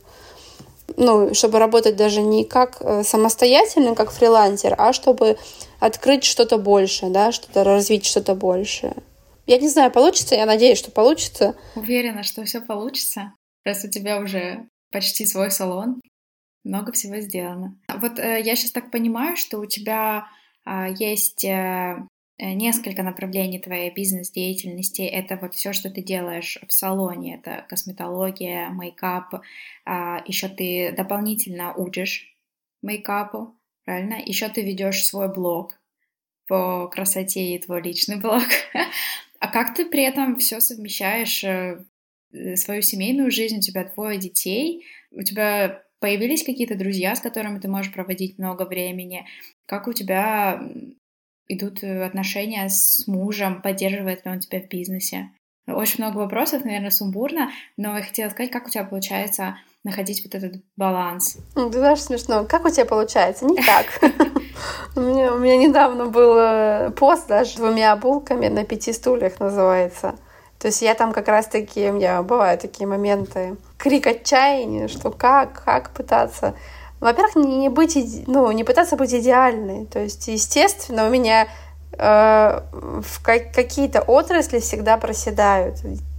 [0.96, 5.38] ну, чтобы работать даже не как э, самостоятельно, как фрилансер, а чтобы
[5.80, 8.96] открыть что-то больше, да, что-то развить что-то большее.
[9.46, 11.54] Я не знаю, получится, я надеюсь, что получится.
[11.76, 13.32] Уверена, что все получится,
[13.64, 16.00] раз у тебя уже почти свой салон,
[16.64, 17.78] много всего сделано.
[17.88, 20.26] Вот э, я сейчас так понимаю, что у тебя
[20.64, 21.96] э, есть э,
[22.38, 25.03] несколько направлений твоей бизнес-деятельности.
[25.03, 27.37] Это вот все, что ты делаешь в салоне.
[27.37, 29.42] Это косметология, мейкап.
[29.85, 32.35] А, Еще ты дополнительно учишь
[32.83, 34.20] мейкапу, правильно?
[34.25, 35.79] Еще ты ведешь свой блог
[36.46, 38.44] по красоте и твой личный блог.
[39.40, 41.85] А как ты при этом все совмещаешь э,
[42.57, 43.59] свою семейную жизнь?
[43.59, 48.64] У тебя двое детей, у тебя появились какие-то друзья, с которыми ты можешь проводить много
[48.64, 49.27] времени?
[49.66, 50.62] Как у тебя
[51.48, 55.30] идут э, отношения с мужем, поддерживает ли он тебя в бизнесе.
[55.66, 60.35] Очень много вопросов, наверное, сумбурно, но я хотела сказать, как у тебя получается находить вот
[60.35, 61.38] этот баланс?
[61.56, 62.44] Ну, ты знаешь, смешно.
[62.44, 63.46] Как у тебя получается?
[63.46, 63.87] Никак.
[64.96, 69.38] У меня, у меня недавно был э, пост даже с двумя булками на пяти стульях
[69.40, 70.14] называется.
[70.59, 75.64] То есть я там как раз-таки, у меня бывают такие моменты, крик отчаяния, что как,
[75.64, 76.54] как пытаться
[77.07, 79.87] во-первых, не быть, ну, не пытаться быть идеальной.
[79.87, 81.47] То есть, естественно, у меня
[81.92, 85.77] э, в какие-то отрасли всегда проседают.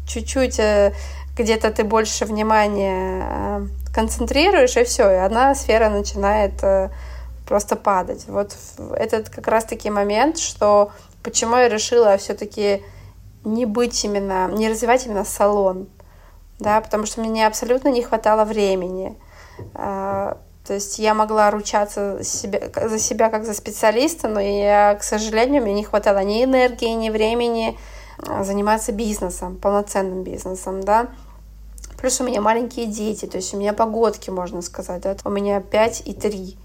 [0.08, 0.94] Чуть-чуть э,
[1.36, 6.90] где-то ты больше внимания э, концентрируешь, и все, и одна сфера начинает э,
[7.46, 8.24] просто падать.
[8.30, 8.56] Вот
[8.96, 12.82] этот как раз-таки момент, что почему я решила все-таки
[13.44, 15.90] не быть именно, не развивать именно салон,
[16.60, 19.18] да, потому что мне абсолютно не хватало времени.
[20.68, 25.64] То есть я могла ручаться себе, за себя как за специалиста, но я, к сожалению,
[25.64, 27.80] мне не хватало ни энергии, ни времени
[28.20, 31.08] а, заниматься бизнесом, полноценным бизнесом, да.
[31.98, 35.16] Плюс у меня маленькие дети, то есть у меня погодки, можно сказать, да.
[35.24, 36.58] У меня 5 и 3.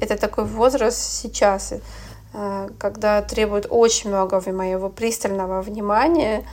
[0.00, 1.74] Это такой возраст сейчас,
[2.32, 6.46] э, когда требует очень много моего пристального внимания,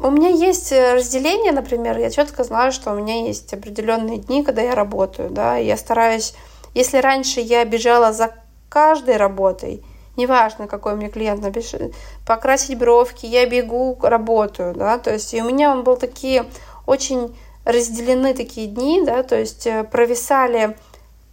[0.00, 4.44] у меня есть э, разделение, например, я четко знаю, что у меня есть определенные дни,
[4.44, 6.34] когда я работаю, да, и я стараюсь,
[6.74, 8.32] если раньше я бежала за
[8.68, 9.82] каждой работой,
[10.16, 11.94] неважно, какой мне клиент напишет,
[12.26, 16.46] покрасить бровки, я бегу, работаю, да, то есть и у меня он был такие
[16.86, 20.76] очень разделены такие дни, да, то есть э, провисали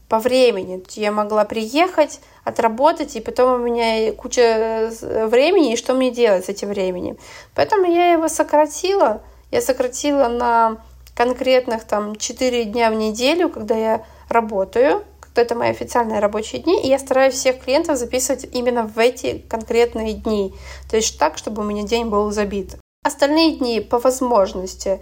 [0.09, 0.83] по времени.
[0.91, 4.41] Я могла приехать, отработать, и потом у меня куча
[5.01, 7.17] э, времени, и что мне делать с этим временем.
[7.55, 9.21] Поэтому я его сократила.
[9.51, 10.77] Я сократила на
[11.15, 16.81] конкретных там 4 дня в неделю, когда я работаю, когда это мои официальные рабочие дни,
[16.83, 20.53] и я стараюсь всех клиентов записывать именно в эти конкретные дни.
[20.89, 22.75] То есть так, чтобы у меня день был забит.
[23.03, 24.99] остальные дни по возможности.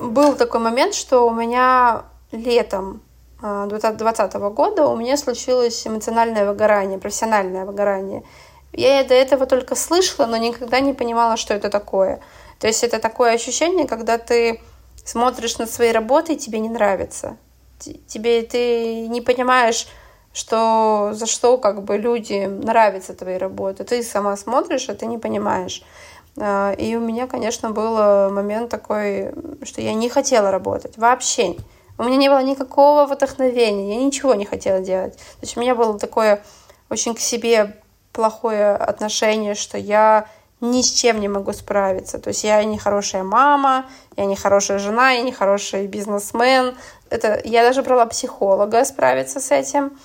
[0.00, 3.02] Был такой момент, что у меня летом
[3.40, 8.24] 2020 э, года у меня случилось эмоциональное выгорание, профессиональное выгорание.
[8.72, 12.20] Я до этого только слышала, но никогда не понимала, что это такое.
[12.58, 14.60] То есть это такое ощущение, когда ты
[15.04, 17.36] смотришь на свои работы, и тебе не нравится.
[17.78, 19.86] Тебе ты не понимаешь,
[20.32, 23.84] что за что как бы люди нравятся твои работы.
[23.84, 25.82] Ты сама смотришь, а ты не понимаешь.
[26.36, 31.56] А, и у меня, конечно, был момент такой, что я не хотела работать вообще.
[31.98, 35.16] У меня не было никакого вдохновения, я ничего не хотела делать.
[35.16, 36.42] То есть у меня было такое
[36.88, 37.76] очень к себе
[38.12, 40.28] плохое отношение, что я
[40.60, 42.18] ни с чем не могу справиться.
[42.18, 46.76] То есть я не хорошая мама, я не хорошая жена, я не хороший бизнесмен.
[47.10, 49.98] Это я даже брала психолога справиться с этим.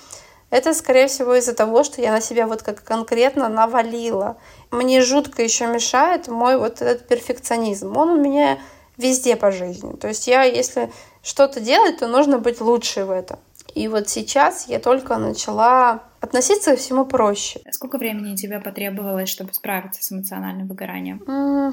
[0.50, 4.36] Это, скорее всего, из-за того, что я на себя вот как конкретно навалила.
[4.70, 7.96] Мне жутко еще мешает мой вот этот перфекционизм.
[7.96, 8.58] Он у меня
[8.96, 9.96] везде по жизни.
[9.96, 10.92] То есть я, если
[11.24, 13.38] что-то делать, то нужно быть лучше в этом.
[13.74, 17.60] И вот сейчас я только начала относиться ко всему проще.
[17.72, 21.22] Сколько времени тебе потребовалось, чтобы справиться с эмоциональным выгоранием?
[21.26, 21.72] Mm,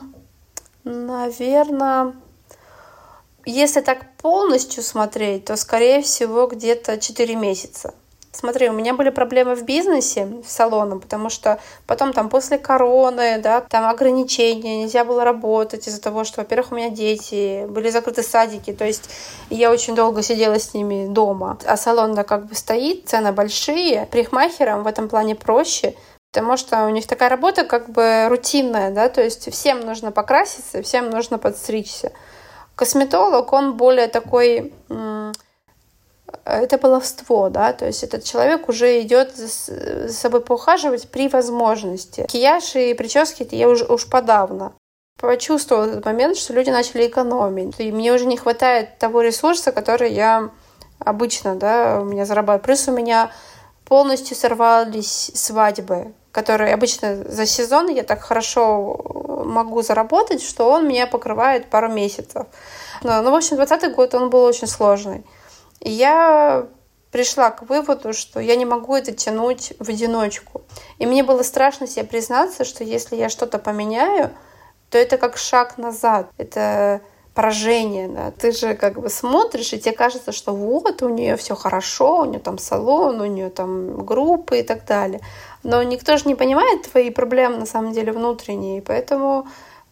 [0.83, 2.15] наверное,
[3.45, 7.93] если так полностью смотреть, то, скорее всего, где-то 4 месяца.
[8.33, 13.39] Смотри, у меня были проблемы в бизнесе, в салоном, потому что потом там после короны,
[13.39, 18.23] да, там ограничения, нельзя было работать из-за того, что, во-первых, у меня дети, были закрыты
[18.23, 19.09] садики, то есть
[19.49, 21.57] я очень долго сидела с ними дома.
[21.65, 25.95] А салон, да, как бы стоит, цены большие, парикмахерам в этом плане проще,
[26.31, 30.81] потому что у них такая работа как бы рутинная, да, то есть всем нужно покраситься,
[30.81, 32.13] всем нужно подстричься.
[32.75, 34.73] Косметолог, он более такой
[36.45, 42.21] это баловство, да, то есть этот человек уже идет за собой поухаживать при возможности.
[42.21, 44.73] Макияж и прически я уже уж подавно
[45.21, 47.79] почувствовала этот момент, что люди начали экономить.
[47.79, 50.49] И мне уже не хватает того ресурса, который я
[50.99, 52.63] обычно, да, у меня зарабатываю.
[52.63, 53.31] Плюс у меня
[53.85, 61.07] полностью сорвались свадьбы, которые обычно за сезон я так хорошо могу заработать, что он меня
[61.07, 62.47] покрывает пару месяцев.
[63.03, 65.23] Ну, в общем, 20 год он был очень сложный.
[65.81, 66.67] Я
[67.11, 70.61] пришла к выводу, что я не могу это тянуть в одиночку.
[70.97, 74.31] И мне было страшно себе признаться, что если я что-то поменяю,
[74.89, 76.29] то это как шаг назад.
[76.37, 77.01] Это
[77.33, 78.31] поражение, да.
[78.31, 82.25] Ты же как бы смотришь, и тебе кажется, что вот у нее все хорошо, у
[82.25, 85.21] нее там салон, у нее там группы и так далее.
[85.63, 89.47] Но никто же не понимает твои проблемы на самом деле внутренние, поэтому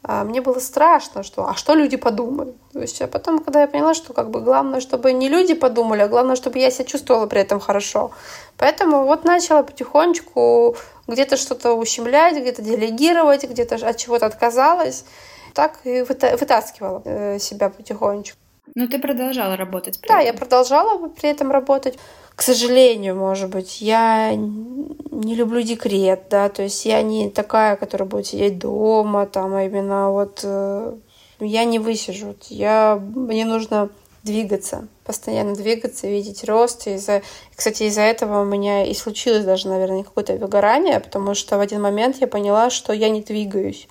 [0.07, 2.55] мне было страшно, что а что люди подумают.
[2.71, 6.01] То есть, а потом, когда я поняла, что как бы главное, чтобы не люди подумали,
[6.01, 8.11] а главное, чтобы я себя чувствовала при этом хорошо.
[8.57, 15.05] Поэтому вот начала потихонечку где-то что-то ущемлять, где-то делегировать, где-то от чего-то отказалась.
[15.53, 18.37] Так и вытаскивала э, себя потихонечку.
[18.75, 19.99] Но ты продолжала работать.
[19.99, 20.25] При да, этом.
[20.27, 21.97] я продолжала при этом работать.
[22.39, 28.07] К сожалению, может быть, я не люблю декрет, да, то есть я не такая, которая
[28.07, 30.93] будет сидеть дома, там, а именно вот э,
[31.41, 32.37] я не высижу.
[32.47, 33.89] Я, мне нужно
[34.23, 36.87] двигаться, постоянно двигаться, видеть рост.
[36.87, 37.23] И из-за,
[37.53, 41.81] кстати, из-за этого у меня и случилось даже, наверное, какое-то выгорание, потому что в один
[41.81, 43.89] момент я поняла, что я не двигаюсь.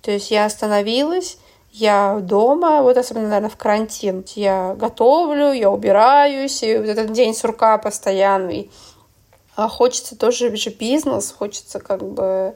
[0.00, 1.36] То есть я остановилась,
[1.72, 7.34] я дома, вот особенно, наверное, в карантин, я готовлю, я убираюсь, и вот этот день
[7.34, 8.70] сурка постоянный.
[9.56, 12.54] А хочется тоже же бизнес, хочется как бы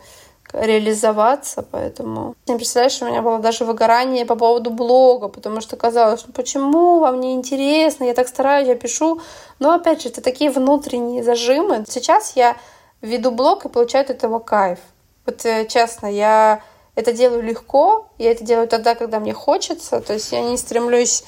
[0.52, 2.36] реализоваться, поэтому...
[2.46, 7.00] Не представляешь, у меня было даже выгорание по поводу блога, потому что казалось, ну почему
[7.00, 9.20] вам не интересно, я так стараюсь, я пишу,
[9.58, 11.84] но опять же, это такие внутренние зажимы.
[11.88, 12.56] Сейчас я
[13.00, 14.78] веду блог и получаю от этого кайф.
[15.26, 16.62] Вот э, честно, я
[16.94, 21.24] это делаю легко, я это делаю тогда, когда мне хочется, то есть я не стремлюсь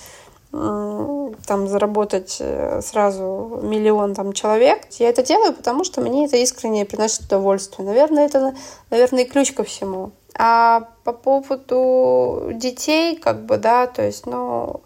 [0.52, 4.87] там заработать э, сразу миллион там человек.
[4.92, 7.87] Я это делаю, потому что мне это искренне приносит удовольствие.
[7.87, 8.55] Наверное, это,
[8.90, 10.12] наверное, и ключ ко всему.
[10.38, 14.81] А по поводу детей, как бы, да, то есть, ну,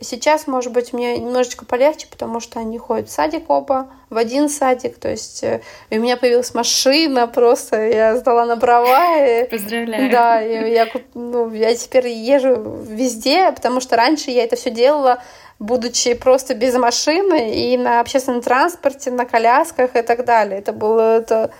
[0.00, 4.50] Сейчас, может быть, мне немножечко полегче, потому что они ходят в садик оба, в один
[4.50, 4.98] садик.
[4.98, 9.16] То есть э, у меня появилась машина просто, я сдала на права.
[9.26, 10.10] И, Поздравляю.
[10.10, 12.56] Да, я, я, ну, я теперь езжу
[12.86, 15.22] везде, потому что раньше я это все делала
[15.58, 20.58] будучи просто без машины и на общественном транспорте, на колясках и так далее.
[20.58, 21.50] Это было это,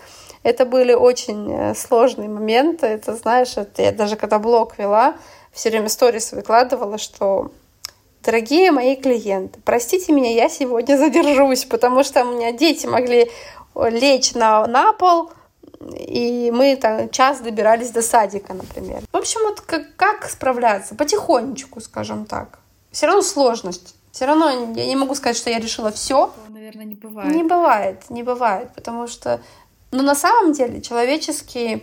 [0.42, 2.86] это были очень э, сложные моменты.
[2.86, 5.16] Это, знаешь, это, я даже когда блог вела,
[5.52, 7.50] все время сторис выкладывала, что
[8.26, 13.30] Дорогие мои клиенты, простите меня, я сегодня задержусь, потому что у меня дети могли
[13.76, 15.30] лечь на, на пол,
[15.94, 19.02] и мы там час добирались до садика, например.
[19.12, 20.96] В общем, вот как, как справляться?
[20.96, 22.58] Потихонечку, скажем так.
[22.90, 23.94] Все равно сложность.
[24.10, 26.32] Все равно я не могу сказать, что я решила все.
[26.48, 27.32] Наверное, не бывает.
[27.32, 29.40] Не бывает, не бывает, потому что,
[29.92, 31.82] ну, на самом деле, человеческие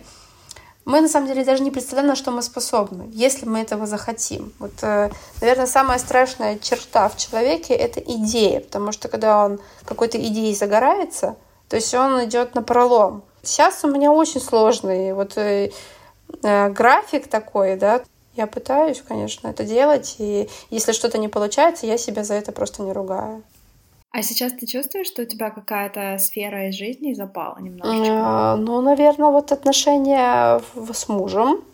[0.84, 4.52] мы на самом деле даже не представляем, на что мы способны, если мы этого захотим.
[4.58, 10.18] Вот, э, наверное, самая страшная черта в человеке— это идея, потому что когда он какой-то
[10.18, 11.36] идеей загорается,
[11.68, 13.22] то есть он идет на пролом.
[13.42, 15.70] Сейчас у меня очень сложный вот э,
[16.42, 18.02] э, график такой, да,
[18.36, 22.82] я пытаюсь, конечно, это делать, и если что-то не получается, я себя за это просто
[22.82, 23.42] не ругаю.
[24.16, 28.12] А сейчас ты чувствуешь, что у тебя какая-то сфера из жизни запала немножечко?
[28.14, 30.60] А, ну, наверное, вот отношения
[30.92, 31.64] с мужем.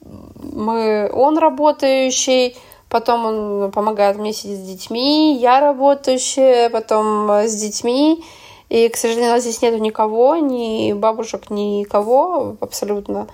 [0.00, 2.56] Мы, он работающий,
[2.88, 8.24] потом он помогает мне сидеть с детьми, я работающая, потом с детьми.
[8.70, 13.26] И, к сожалению, здесь нету никого, ни бабушек, никого абсолютно.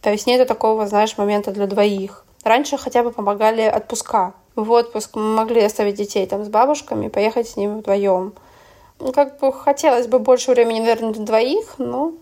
[0.00, 2.24] То есть нет такого, знаешь, момента для двоих.
[2.42, 4.34] Раньше хотя бы помогали отпуска.
[4.54, 8.34] В отпуск мы могли оставить детей там с бабушками поехать с ними вдвоем.
[8.98, 12.12] Ну, как бы хотелось бы больше времени, наверное, для двоих, но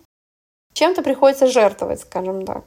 [0.73, 2.65] чем-то приходится жертвовать, скажем так.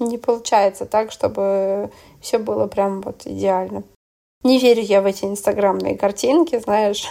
[0.00, 3.82] Не получается так, чтобы все было прям вот идеально.
[4.44, 7.06] Не верю я в эти инстаграмные картинки, знаешь.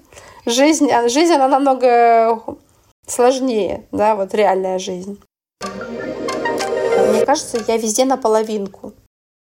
[0.46, 2.42] жизнь, жизнь, она намного
[3.06, 5.20] сложнее, да, вот реальная жизнь.
[7.08, 8.94] Мне кажется, я везде наполовинку.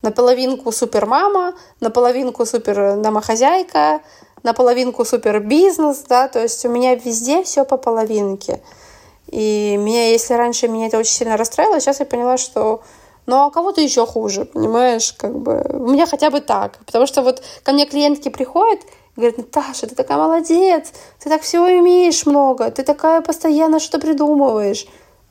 [0.02, 4.00] Наполовинку супер мама, наполовинку супер домохозяйка,
[4.42, 8.62] наполовинку супер бизнес, да, то есть у меня везде все по половинке.
[9.26, 12.82] И меня, если раньше меня это очень сильно расстраивало, сейчас я поняла, что
[13.26, 16.78] ну а кого-то еще хуже, понимаешь, как бы у меня хотя бы так.
[16.86, 18.80] Потому что вот ко мне клиентки приходят
[19.16, 24.06] и говорят, Наташа, ты такая молодец, ты так всего умеешь много, ты такая постоянно что-то
[24.06, 24.86] придумываешь.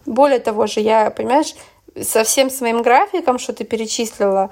[0.06, 1.56] Более того же, я, понимаешь,
[2.02, 4.52] со всем своим графиком, что ты перечислила,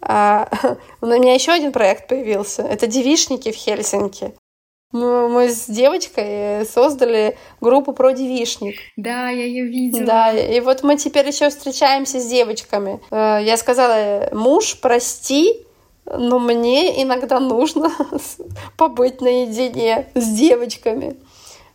[0.00, 0.48] а,
[1.00, 2.62] у меня еще один проект появился.
[2.62, 4.34] Это девишники в Хельсинки.
[4.92, 8.76] Мы, мы с девочкой создали группу про девишник.
[8.96, 10.06] Да, я ее видела.
[10.06, 13.00] Да, и вот мы теперь еще встречаемся с девочками.
[13.10, 15.64] Э, я сказала, муж, прости,
[16.04, 17.90] но мне иногда нужно
[18.76, 21.16] побыть наедине с девочками.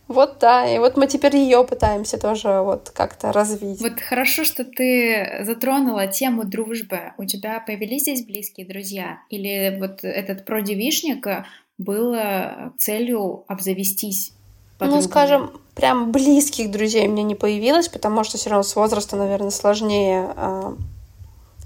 [0.08, 3.80] Вот да, и вот мы теперь ее пытаемся тоже вот как-то развить.
[3.82, 7.12] Вот хорошо, что ты затронула тему дружбы.
[7.18, 9.20] У тебя появились здесь близкие друзья?
[9.28, 11.26] Или вот этот продевишник
[11.76, 12.16] был
[12.78, 14.32] целью обзавестись
[14.78, 15.02] подругами?
[15.02, 19.16] Ну, скажем, прям близких друзей у меня не появилось, потому что все равно с возраста,
[19.16, 20.74] наверное, сложнее э,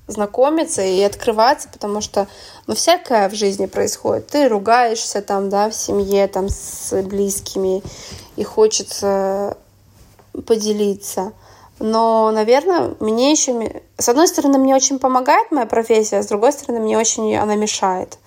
[0.06, 2.26] знакомиться и открываться, потому что,
[2.66, 4.28] ну, всякое в жизни происходит.
[4.28, 7.82] Ты ругаешься там, да, в семье, там, с близкими,
[8.36, 9.56] и хочется
[10.46, 11.32] поделиться.
[11.78, 13.82] Но, наверное, мне еще...
[13.98, 17.56] С одной стороны, мне очень помогает моя профессия, а с другой стороны, мне очень она
[17.56, 18.18] мешает.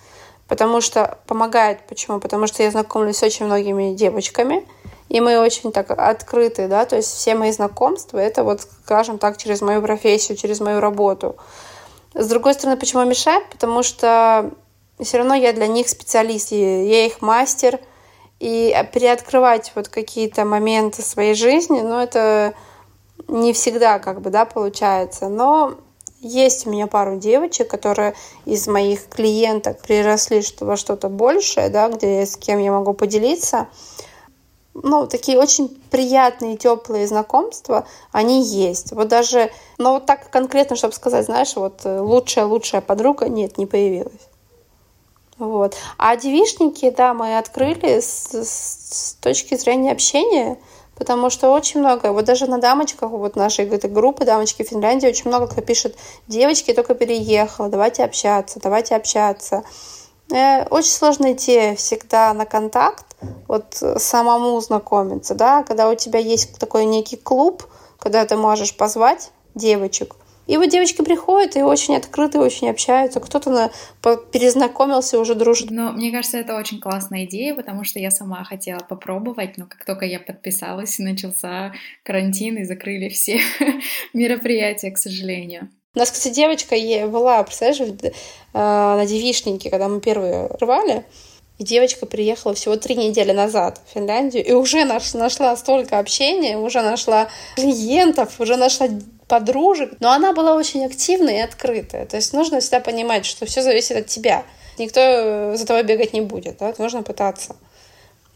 [0.48, 2.20] Потому что помогает, почему?
[2.20, 4.66] Потому что я знакомлюсь с очень многими девочками,
[5.08, 9.36] и мы очень так открыты, да, то есть все мои знакомства, это вот, скажем так,
[9.38, 11.36] через мою профессию, через мою работу.
[12.16, 13.44] С другой стороны, почему мешает?
[13.50, 14.50] Потому что
[14.98, 17.78] все равно я для них специалист, я их мастер,
[18.40, 22.54] и переоткрывать вот какие-то моменты своей жизни, ну, это
[23.28, 25.28] не всегда как бы, да, получается.
[25.28, 25.74] Но
[26.20, 28.14] есть у меня пару девочек, которые
[28.46, 33.68] из моих клиенток приросли во что-то большее, да, где с кем я могу поделиться.
[34.82, 38.92] Ну, такие очень приятные, теплые знакомства, они есть.
[38.92, 44.28] Вот даже, но вот так конкретно, чтобы сказать, знаешь, вот лучшая-лучшая подруга, нет, не появилась.
[45.38, 45.76] Вот.
[45.98, 50.58] А девишники, да, мы открыли с, с точки зрения общения,
[50.96, 55.28] потому что очень много, вот даже на дамочках, вот нашей этой группы дамочки Финляндии, очень
[55.28, 59.62] много кто пишет, девочки только переехала, давайте общаться, давайте общаться.
[60.32, 63.05] Э, очень сложно идти всегда на контакт,
[63.48, 67.64] вот самому знакомиться, да, когда у тебя есть такой некий клуб,
[67.98, 73.18] когда ты можешь позвать девочек, и вот девочки приходят и очень открыты, очень общаются.
[73.20, 73.70] Кто-то на...
[74.16, 75.70] перезнакомился, уже дружит.
[75.70, 79.84] Но мне кажется, это очень классная идея, потому что я сама хотела попробовать, но как
[79.84, 81.72] только я подписалась, начался
[82.04, 83.40] карантин и закрыли все
[84.14, 85.68] мероприятия, к сожалению.
[85.94, 86.76] У нас, кстати, девочка
[87.08, 88.10] была, представляешь, э,
[88.52, 91.06] на девишнике, когда мы первые рвали,
[91.58, 97.28] девочка приехала всего три недели назад в Финляндию и уже нашла столько общения, уже нашла
[97.56, 98.88] клиентов, уже нашла
[99.28, 102.06] подружек, но она была очень активная и открытая.
[102.06, 104.44] То есть нужно всегда понимать, что все зависит от тебя.
[104.78, 106.74] Никто за тобой бегать не будет, да?
[106.78, 107.56] нужно пытаться,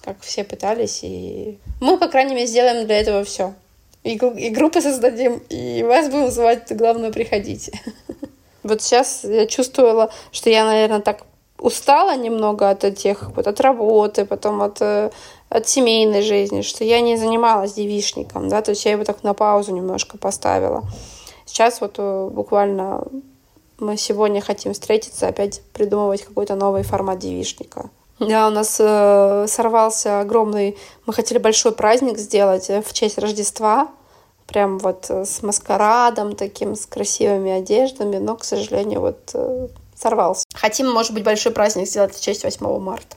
[0.03, 1.01] как все пытались.
[1.03, 3.55] И мы, по крайней мере, сделаем для этого все.
[4.03, 7.73] И, и группы создадим, и вас будем звать, главное, приходите.
[8.63, 11.25] Вот сейчас я чувствовала, что я, наверное, так
[11.61, 15.11] устала немного от этих, вот от работы, потом от, э,
[15.49, 19.35] от семейной жизни, что я не занималась девишником, да, то есть я его так на
[19.35, 20.85] паузу немножко поставила.
[21.45, 23.05] Сейчас вот э, буквально
[23.79, 27.91] мы сегодня хотим встретиться, опять придумывать какой-то новый формат девишника.
[28.19, 30.77] Да, у нас э, сорвался огромный...
[31.07, 33.89] Мы хотели большой праздник сделать э, в честь Рождества,
[34.47, 39.35] прям вот с маскарадом таким, с красивыми одеждами, но, к сожалению, вот
[40.01, 40.47] сорвался.
[40.55, 43.17] Хотим, может быть, большой праздник сделать в честь 8 марта,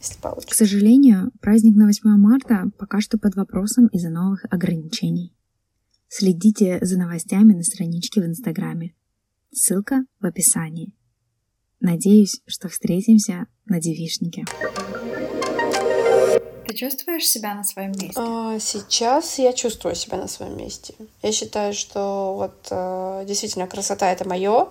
[0.00, 0.50] если получится.
[0.50, 5.32] К сожалению, праздник на 8 марта пока что под вопросом из-за новых ограничений.
[6.08, 8.94] Следите за новостями на страничке в Инстаграме.
[9.50, 10.92] Ссылка в описании.
[11.80, 14.44] Надеюсь, что встретимся на девишнике.
[16.66, 18.14] Ты чувствуешь себя на своем месте?
[18.16, 20.94] А, сейчас я чувствую себя на своем месте.
[21.22, 24.68] Я считаю, что вот э, действительно красота это мое,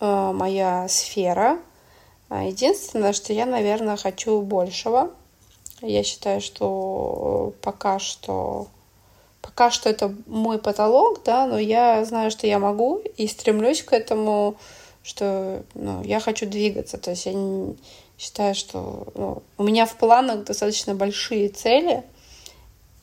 [0.00, 1.58] моя сфера.
[2.28, 5.10] А единственное, что я, наверное, хочу большего.
[5.80, 8.68] Я считаю, что пока что
[9.44, 13.92] пока что это мой потолок, да, но я знаю, что я могу и стремлюсь к
[13.92, 14.56] этому,
[15.02, 16.96] что ну, я хочу двигаться.
[16.96, 17.76] То есть я не
[18.18, 22.02] считаю, что ну, у меня в планах достаточно большие цели,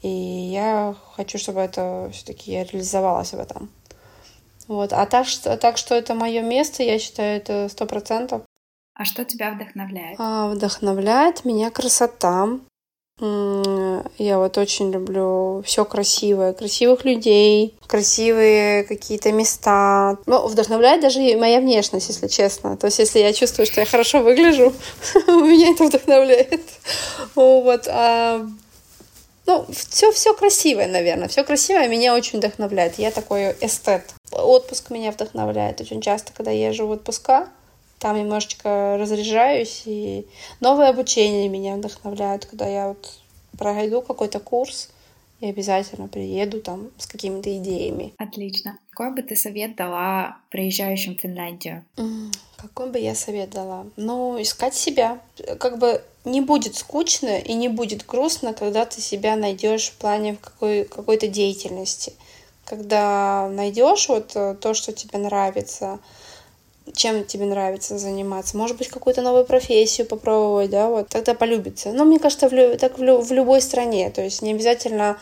[0.02, 3.70] и я хочу, чтобы это все-таки я реализовалась в этом.
[4.72, 4.94] Вот.
[4.94, 8.44] А так что, так что это мое место, я считаю, это сто процентов.
[8.94, 10.16] А что тебя вдохновляет?
[10.18, 12.48] А, вдохновляет меня красота,
[13.20, 20.18] я вот очень люблю все красивое, красивых людей, красивые какие-то места.
[20.26, 22.78] Ну, вдохновляет даже и моя внешность, если честно.
[22.78, 24.74] То есть, если я чувствую, что я хорошо выгляжу,
[25.28, 26.64] меня это вдохновляет.
[27.36, 27.88] Вот.
[29.52, 31.28] Ну, все, все красивое, наверное.
[31.28, 32.98] Все красивое меня очень вдохновляет.
[32.98, 34.04] Я такой эстет.
[34.32, 35.82] Отпуск меня вдохновляет.
[35.82, 37.50] Очень часто, когда езжу в отпуска,
[38.00, 40.26] там немножечко разряжаюсь, и
[40.62, 43.10] новое обучение меня вдохновляет, когда я вот
[43.58, 44.88] пройду какой-то курс,
[45.42, 48.14] и обязательно приеду там с какими-то идеями.
[48.18, 48.78] Отлично.
[48.92, 51.84] Какой бы ты совет дала приезжающим в Финляндию?
[51.98, 53.88] Mm, какой бы я совет дала?
[53.98, 55.20] Ну, искать себя.
[55.60, 60.38] Как бы не будет скучно и не будет грустно, когда ты себя найдешь в плане
[60.40, 62.14] какой, какой-то деятельности.
[62.64, 66.00] Когда найдешь вот э, то, что тебе нравится,
[66.94, 68.58] чем тебе нравится заниматься.
[68.58, 71.92] Может быть, какую-то новую профессию попробовать, да, вот, тогда полюбится.
[71.92, 75.18] Но мне кажется, в, так в, в любой стране, то есть не обязательно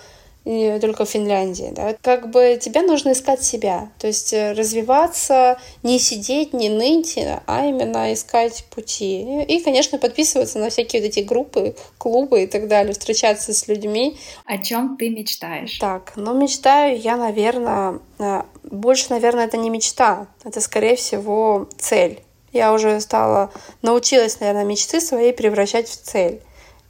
[0.50, 5.60] не только в Финляндии, да, как бы тебе нужно искать себя, то есть э, развиваться,
[5.84, 9.44] не сидеть, не ныть, а именно искать пути.
[9.44, 14.18] И, конечно, подписываться на всякие вот эти группы, клубы и так далее, встречаться с людьми.
[14.46, 15.78] О чем ты мечтаешь?
[15.78, 22.22] Так, ну мечтаю я, наверное, э, больше, наверное, это не мечта, это, скорее всего, цель.
[22.52, 23.52] Я уже стала,
[23.84, 26.42] научилась, наверное, мечты свои превращать в цель.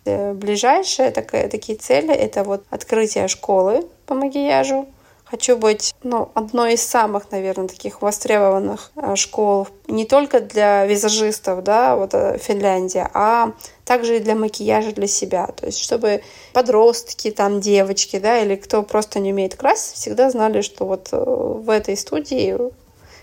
[0.09, 4.87] Э, ближайшие такие, такие цели— это вот открытие школы по макияжу.
[5.23, 11.63] Хочу быть ну, одной из самых, наверное, таких востребованных э, школ не только для визажистов,
[11.63, 13.51] да, вот э, Финляндия, а
[13.85, 15.47] также и для макияжа для себя.
[15.47, 20.61] То есть, чтобы подростки, там, девочки, да, или кто просто не умеет красить, всегда знали,
[20.61, 22.57] что вот в этой студии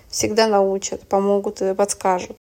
[0.08, 2.36] всегда научат, помогут и подскажут.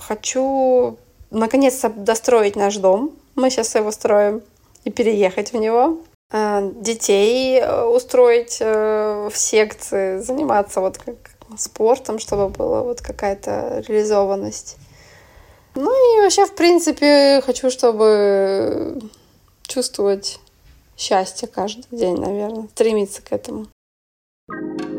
[0.00, 0.96] Хочу
[1.30, 4.42] наконец-то достроить наш дом, мы сейчас его строим.
[4.84, 5.98] И переехать в него.
[6.32, 11.14] Э, детей э, устроить э, в секции, заниматься вот как
[11.58, 14.76] спортом, чтобы была вот какая-то реализованность.
[15.74, 18.98] Ну и вообще, в принципе, хочу, чтобы
[19.62, 20.40] чувствовать
[20.96, 23.66] счастье каждый день, наверное, стремиться к этому.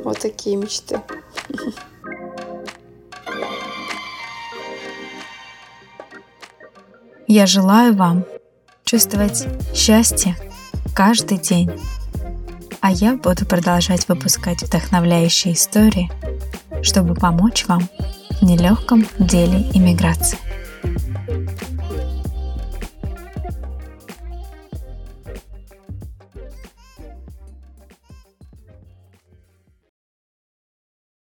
[0.04, 1.02] Вот такие мечты.
[7.36, 8.26] Я желаю вам
[8.86, 10.38] чувствовать счастье
[10.94, 11.72] каждый день.
[12.80, 16.12] А я буду продолжать выпускать вдохновляющие истории,
[16.84, 17.90] чтобы помочь вам
[18.40, 20.38] в нелегком деле иммиграции.